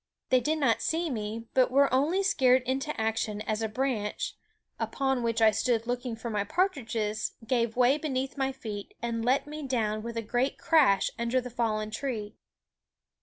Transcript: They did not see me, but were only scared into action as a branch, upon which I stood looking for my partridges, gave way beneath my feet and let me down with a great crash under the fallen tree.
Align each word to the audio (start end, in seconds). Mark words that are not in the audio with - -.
They 0.29 0.39
did 0.39 0.57
not 0.57 0.81
see 0.81 1.11
me, 1.11 1.45
but 1.53 1.69
were 1.69 1.93
only 1.93 2.23
scared 2.23 2.63
into 2.63 2.99
action 2.99 3.39
as 3.41 3.61
a 3.61 3.69
branch, 3.69 4.35
upon 4.79 5.21
which 5.21 5.43
I 5.43 5.51
stood 5.51 5.85
looking 5.85 6.15
for 6.15 6.31
my 6.31 6.43
partridges, 6.43 7.33
gave 7.45 7.75
way 7.75 7.99
beneath 7.99 8.35
my 8.35 8.51
feet 8.51 8.95
and 9.03 9.23
let 9.23 9.45
me 9.45 9.61
down 9.67 10.01
with 10.01 10.17
a 10.17 10.23
great 10.23 10.57
crash 10.57 11.11
under 11.19 11.39
the 11.39 11.51
fallen 11.51 11.91
tree. 11.91 12.33